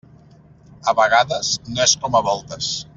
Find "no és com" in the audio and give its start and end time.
1.69-2.19